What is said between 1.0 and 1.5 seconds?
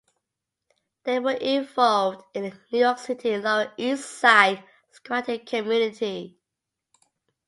They were